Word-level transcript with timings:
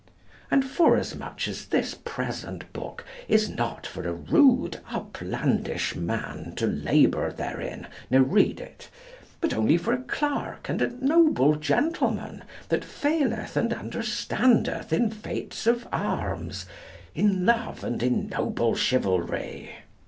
And 0.49 0.65
forasmuch 0.65 1.47
as 1.47 1.67
this 1.67 1.93
present 1.93 2.73
book 2.73 3.05
is 3.27 3.47
not 3.49 3.85
for 3.85 4.01
a 4.07 4.11
rude 4.13 4.79
uplandish 4.89 5.95
man 5.95 6.53
to 6.55 6.65
labour 6.65 7.31
therein 7.31 7.85
ne 8.09 8.17
read 8.17 8.59
it, 8.59 8.89
but 9.41 9.53
only 9.53 9.77
for 9.77 9.93
a 9.93 9.99
clerk 10.01 10.67
and 10.69 10.81
a 10.81 11.05
noble 11.05 11.53
gentleman 11.53 12.43
that 12.69 12.83
feeleth 12.83 13.55
and 13.55 13.71
understandeth 13.71 14.91
in 14.91 15.11
feats 15.11 15.67
of 15.67 15.87
arms, 15.93 16.65
in 17.13 17.45
love 17.45 17.83
and 17.83 18.01
in 18.01 18.27
noble 18.29 18.73
chivalry. 18.73 19.69